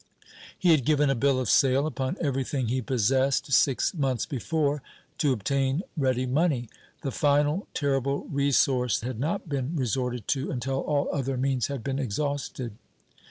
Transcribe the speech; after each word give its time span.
He 0.57 0.71
had 0.71 0.83
given 0.83 1.11
a 1.11 1.13
bill 1.15 1.39
of 1.39 1.47
sale 1.47 1.85
upon 1.85 2.17
everything 2.19 2.69
he 2.69 2.81
possessed 2.81 3.51
six 3.53 3.93
months 3.93 4.25
before, 4.25 4.81
to 5.19 5.31
obtain 5.31 5.83
ready 5.95 6.25
money. 6.25 6.69
The 7.03 7.11
final 7.11 7.67
terrible 7.75 8.23
resource 8.31 9.01
had 9.01 9.19
not 9.19 9.47
been 9.47 9.75
resorted 9.75 10.27
to 10.29 10.49
until 10.49 10.79
all 10.79 11.07
other 11.13 11.37
means 11.37 11.67
had 11.67 11.83
been 11.83 11.99
exhausted. 11.99 12.79